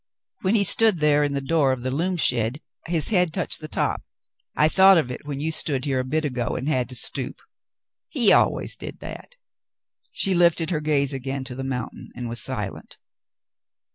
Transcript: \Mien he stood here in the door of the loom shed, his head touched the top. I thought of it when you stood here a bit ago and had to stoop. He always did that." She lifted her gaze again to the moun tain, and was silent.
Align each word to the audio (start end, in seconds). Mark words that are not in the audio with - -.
\Mien 0.43 0.55
he 0.55 0.63
stood 0.63 0.99
here 0.99 1.23
in 1.23 1.33
the 1.33 1.39
door 1.41 1.71
of 1.71 1.83
the 1.83 1.91
loom 1.91 2.17
shed, 2.17 2.59
his 2.87 3.09
head 3.09 3.31
touched 3.31 3.59
the 3.59 3.67
top. 3.67 4.01
I 4.57 4.67
thought 4.67 4.97
of 4.97 5.11
it 5.11 5.25
when 5.27 5.39
you 5.39 5.51
stood 5.51 5.85
here 5.85 5.99
a 5.99 6.03
bit 6.03 6.25
ago 6.25 6.55
and 6.55 6.67
had 6.67 6.89
to 6.89 6.95
stoop. 6.95 7.39
He 8.09 8.31
always 8.33 8.75
did 8.75 8.99
that." 9.01 9.35
She 10.11 10.33
lifted 10.33 10.71
her 10.71 10.81
gaze 10.81 11.13
again 11.13 11.43
to 11.43 11.53
the 11.53 11.63
moun 11.63 11.91
tain, 11.93 12.09
and 12.15 12.27
was 12.27 12.41
silent. 12.41 12.97